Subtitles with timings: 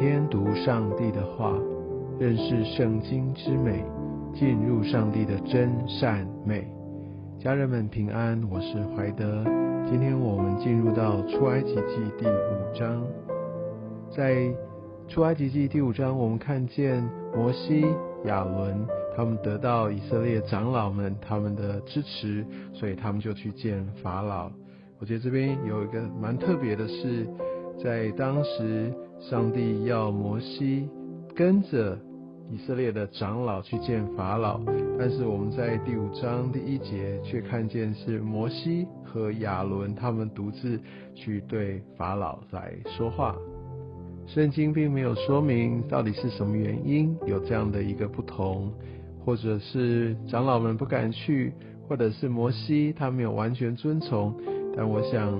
[0.00, 1.52] 天读上帝的话，
[2.18, 3.84] 认识圣经之美，
[4.32, 6.66] 进入上帝的真善美。
[7.38, 9.44] 家人们平安，我是怀德。
[9.90, 13.06] 今天我们进入到出埃及记第五章，
[14.10, 14.50] 在
[15.06, 17.84] 出埃及记第五章，我们看见摩西、
[18.24, 18.82] 亚伦
[19.14, 24.50] 他们得到以色列长老们他们的支持，所以他们就去见法老。
[24.98, 27.28] 我觉得这边有一个蛮特别的是，
[27.84, 28.90] 在当时。
[29.20, 30.88] 上帝要摩西
[31.36, 31.96] 跟着
[32.50, 34.60] 以色列的长老去见法老，
[34.98, 40.80] 但是我们在第五章第一节却看见是摩西和亚伦他们独自
[41.14, 43.36] 去对法老来说话。
[44.26, 48.72] 圣经并没有说明到底是什么原因有这样的一个不同，
[49.24, 51.52] 或者是长老们不敢去，
[51.86, 54.34] 或者是摩西他没有完全遵从。
[54.74, 55.30] 但我想，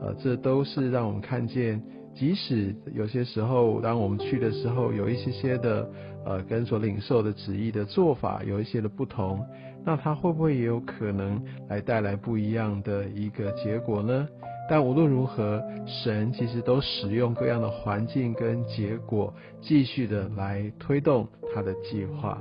[0.00, 1.82] 呃，这都是让我们看见。
[2.14, 5.90] 即使有些时候，当我们去的时候，有一些些的
[6.24, 9.44] 呃，跟所领受的旨意的做法有一些的不同，
[9.84, 14.26] 那它会不会也有可能来带来不一样的一个结果呢？
[14.70, 22.40] 但无论如何，神其实都使用各样的环境跟结果，继续的来推动他的计划。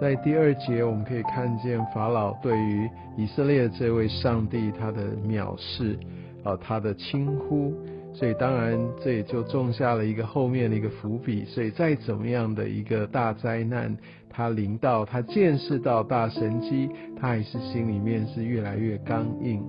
[0.00, 5.98] 在第二节，我们可以看见法老对于以色列这位上帝他的藐视，
[6.42, 7.74] 啊，他的轻忽。
[8.14, 11.44] 所以当然，这也就种下了一个后面的一个伏笔。
[11.44, 13.94] 所以再怎么样的一个大灾难，
[14.30, 16.88] 他临到，他见识到大神机，
[17.20, 19.60] 他还是心里面是越来越刚硬。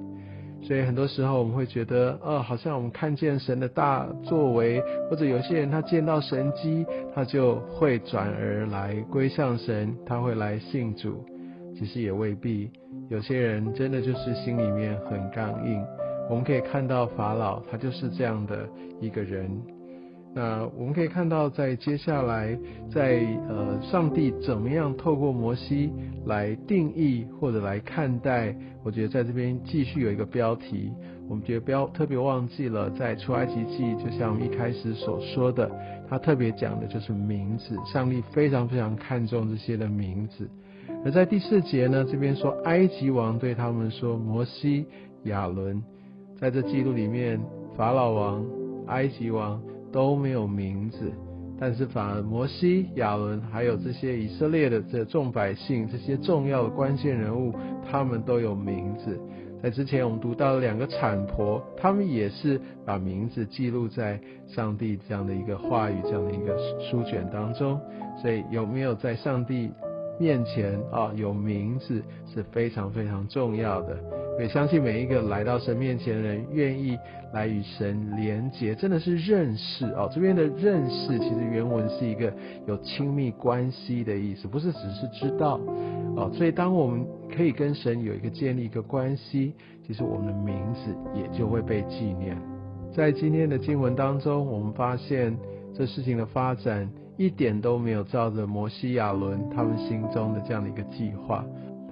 [0.61, 4.79] 所以很多时候我们会觉得，哦，好像我们看见神的大作为，
[5.09, 6.85] 或者有些人他见到神机，
[7.15, 11.25] 他就会转而来归向神，他会来信主。
[11.77, 12.69] 其实也未必，
[13.09, 15.83] 有些人真的就是心里面很刚硬。
[16.29, 18.67] 我们可以看到法老，他就是这样的
[18.99, 19.49] 一个人。
[20.33, 22.59] 那我们可以看到，在接下来，
[22.91, 25.93] 在呃，上帝怎么样透过摩西
[26.25, 28.53] 来定义或者来看待？
[28.83, 30.91] 我觉得在这边继续有一个标题，
[31.29, 35.71] 我们觉得不要特别忘记了，在出埃及记，就像我们一开始所说的，
[36.09, 40.49] 他特别讲的就是名字，上帝非常非常看重这些的名字。
[41.05, 44.85] 而在第四节呢，这边说埃及王对他们说：“摩西、
[45.23, 45.81] 亚伦。”
[46.39, 47.39] 在这记录里面，
[47.75, 48.45] 法老王、
[48.87, 51.11] 埃及王都没有名字，
[51.59, 57.53] 但是反而摩西、亚伦还有这些以色列的这众百姓、这些重要的关键人物，
[57.89, 59.19] 他们都有名字。
[59.63, 67.79] 在之前我们读到了两个产婆，他们也是把名字记录在上帝这样的一个话语、这样的一个书卷当中。
[68.21, 69.71] 所以有没有在上帝
[70.19, 72.01] 面前啊有名字
[72.33, 73.97] 是非常非常重要的。
[74.37, 76.97] 也相信每一个来到神面前的人，愿意
[77.31, 80.11] 来与神连结，真的是认识哦。
[80.13, 82.33] 这边的认识，其实原文是一个
[82.67, 85.57] 有亲密关系的意思，不是只是知道
[86.17, 86.29] 哦。
[86.33, 89.53] 所以当我们可以跟神有一个建立一个关系，
[89.87, 92.37] 其实我们的名字也就会被纪念。
[92.93, 95.37] 在今天的经文当中，我们发现
[95.73, 101.45] 这事情的发展一点都没有照着摩西亚伦他们心中的这样的一个计划。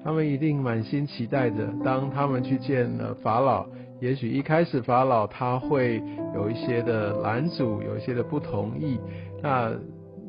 [0.03, 3.65] 他们一定满心期待着，当他们去见了法老，
[4.01, 6.03] 也许一开始法老他会
[6.35, 8.99] 有一些的拦阻，有一些的不同意。
[9.41, 9.71] 那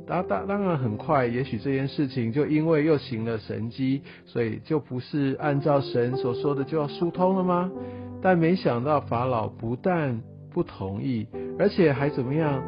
[0.07, 7.69] 当当当然很快，也许这件事情就因为又行了神迹，所以就不是按照神所说的就要疏通了吗？
[8.23, 10.21] 但没想到法老不但
[10.53, 11.27] 不同意，
[11.59, 12.63] 而且还怎么样，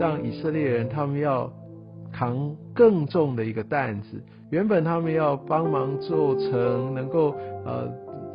[0.00, 1.52] 让以色列人他们要
[2.12, 4.22] 扛更重的一个担子。
[4.50, 7.86] 原本他们要帮忙做成能够呃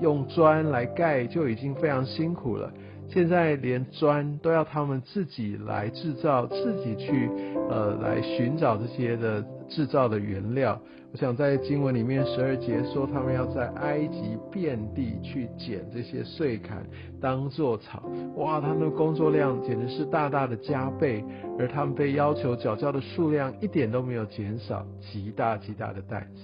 [0.04, 2.70] 用砖来盖就已经非常辛苦了，
[3.08, 7.30] 现在连砖都要他们自己来制造，自己去
[7.70, 10.78] 呃来寻找这些的制造的原料。
[11.14, 16.84] 我想在经文里面十二节说，他们要在埃及遍地去捡这些碎砍
[17.22, 18.04] 当做草，
[18.36, 21.24] 哇，他们的工作量简直是大大的加倍，
[21.58, 26.42] 而他们被要求缴交的数量一点都没有减少，极大极大的袋子。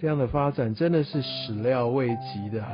[0.00, 2.64] 这样的发展真的是始料未及的。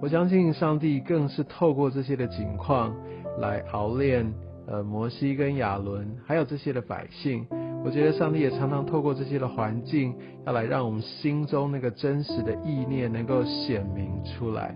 [0.00, 2.94] 我相信上帝更是透过这些的景况
[3.40, 4.32] 来熬炼
[4.66, 7.46] 呃摩西跟亚伦，还有这些的百姓。
[7.84, 10.14] 我觉得上帝也常常透过这些的环境，
[10.46, 14.74] 要来让我们心中那个真实的意念能够显明出来。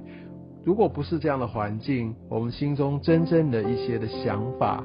[0.64, 4.84] 如果不是这样的环境，我们心中真正的一些的想法，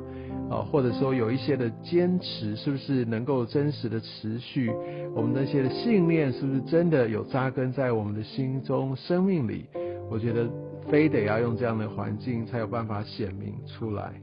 [0.49, 4.71] 啊，或者说有一些的坚持，是不是能够真实的持续？
[5.13, 9.65] 我们那些的信念，是不是真的有扎根在我们的心中、生命里？
[10.09, 10.47] 我觉得
[10.89, 14.13] 非得要用这样的环境，才有办法显明出来。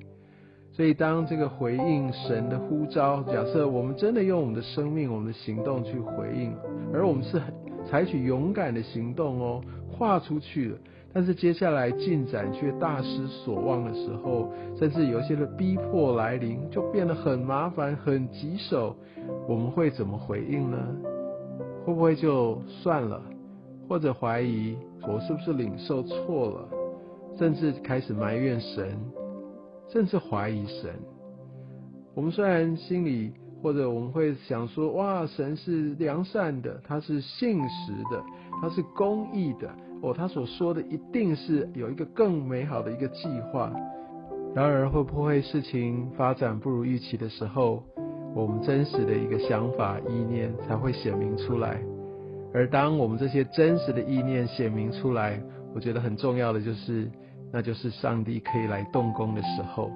[0.72, 6.54] 所以当这个回应神的呼召，假设我们真的用我们的生命、我们的行动去回应，
[6.94, 7.42] 而我们是
[7.90, 9.60] 采取勇敢的行动哦，
[9.92, 10.78] 跨出去了。
[11.12, 18.94] 但是接下来进展却大失所望的时候，甚至有些的逼迫来临，就变得很麻烦、很棘手。
[19.48, 20.78] 我们会怎么回应呢？
[21.84, 23.20] 会不会就算了，
[23.88, 26.68] 或者怀疑我是不是领受错了，
[27.36, 28.96] 甚至开始埋怨神，
[29.88, 30.94] 甚至怀疑神？
[32.14, 38.22] 我们虽然心里或者我们会想说：哇，神是良善的，他是信实的，
[38.62, 39.68] 他是公义的。
[40.02, 43.70] 哦，他所说的一定是有一个更美好的一个计划。
[44.54, 47.82] 然而，会不会事情发展不如预期的时候，
[48.34, 51.80] 我们真实的一个想法、意念才会显明出来？
[52.52, 55.40] 而当我们这些真实的意念显明出来，
[55.74, 57.10] 我觉得很重要的就是，
[57.52, 59.90] 那就是上帝可以来动工的时候。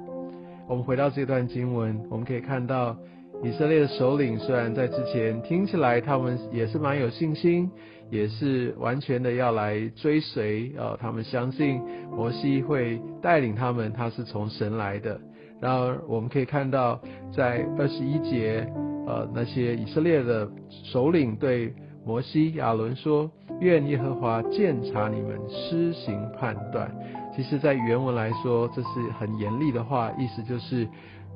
[0.69, 2.97] 我们回到这段经文，我们可以看到。
[3.45, 7.71] 以色列的首领虽然在之前听起来他们也是蛮有信心，
[8.11, 11.79] 也是完全的要来追随啊，他们相信
[12.11, 15.21] 摩西会带领他们，他是从神来的。
[15.61, 16.99] 然而我们可以看到，
[17.37, 18.67] 在二十一节，
[19.07, 20.49] 呃，那些以色列的
[20.83, 21.71] 首领对
[22.03, 23.31] 摩西、亚伦说
[23.61, 26.91] ：“愿耶和华鉴察你们，施行判断。”
[27.37, 28.89] 其实，在原文来说，这是
[29.19, 30.89] 很严厉的话，意思就是。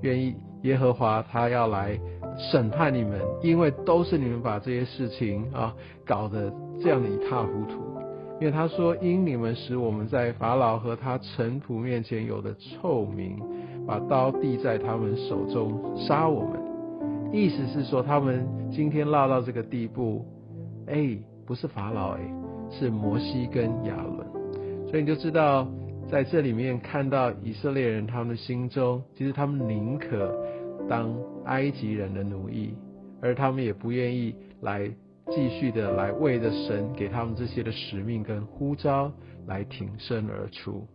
[0.02, 0.32] 愿意
[0.62, 1.99] 耶和华他要来
[2.50, 5.75] 审判你们，因为都是你们把这些事情啊
[6.05, 6.52] 搞得
[6.82, 7.82] 这样的一塌糊涂。
[8.40, 13.37] 因为他说，因你们使我们在法老和他臣仆面前有的臭名，
[13.87, 16.61] 把刀递在他们手中杀我们。
[17.32, 20.25] 意思是说，他们今天落到这个地步，
[20.87, 22.20] 哎，不是法老哎，
[22.70, 24.26] 是摩西跟亚伦。
[24.88, 25.66] 所以你就知道。
[26.10, 30.34] 在这里面看到以色列人他们的心中，其实他们宁可
[30.88, 31.14] 当
[31.44, 32.75] 埃及人的奴役，
[33.20, 34.90] 而他们也不愿意来
[35.31, 39.12] 继续的来为着神给他们这些的使命跟呼召
[39.46, 40.87] 来挺身而出。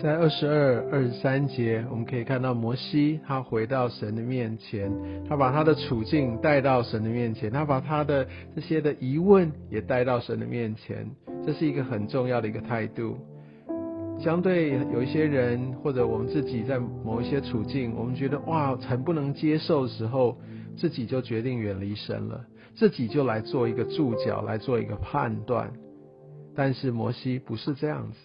[0.00, 4.88] 在二十二、二十三节，我们可以看到摩西他回到神的面前，
[5.28, 8.24] 他把他的处境带到神的面前，他把他的
[8.54, 11.10] 这些的疑问也带到神的面前，
[11.44, 13.16] 这是一个很重要的一个态度。
[14.18, 20.36] 相对有一些人或者我们自己在某一些处境，我们觉得哇很不能接受的时候，
[20.76, 22.44] 自己就决定远离神了，
[22.74, 25.72] 自己就来做一个注脚，来做一个判断。
[26.56, 28.18] 但是摩西不是这样子，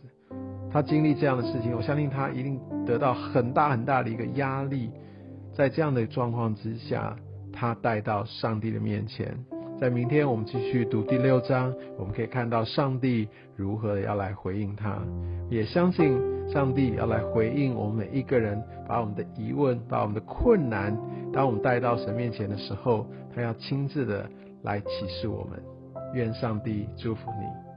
[0.71, 4.89] 他经历这样的事情，我相信他一定得到很大很大的一个压力，
[5.55, 7.15] 在这样的状况之下，
[7.51, 9.37] 他带到上帝的面前。
[9.79, 14.97] 在明天我们继续读第六章，我们可以看到上帝如何要来回应他，
[15.49, 16.17] 也相信
[16.49, 20.97] 上帝要来回应我们每一个人，把我们的疑问、把我们的困难，
[21.33, 23.05] 当我们带到神面前的时候，
[23.35, 24.29] 他要亲自的
[24.61, 25.61] 来启示我们。
[26.13, 27.72] 愿上帝祝福你。